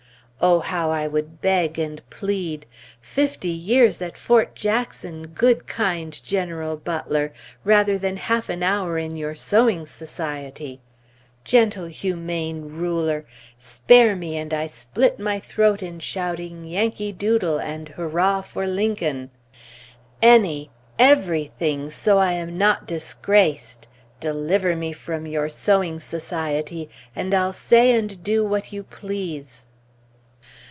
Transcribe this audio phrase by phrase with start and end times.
[0.43, 2.65] Oh, how I would beg and plead!
[2.99, 7.31] Fifty years at Fort Jackson, good, kind General Butler,
[7.63, 10.79] rather than half an hour in your sewing society!
[11.43, 13.23] Gentle, humane ruler,
[13.59, 19.29] spare me and I split my throat in shouting "Yankee Doodle" and "Hurrah for Lincoln!"
[20.23, 23.87] Any, every thing, so I am not disgraced!
[24.19, 29.67] Deliver me from your sewing society, and I'll say and do what you please!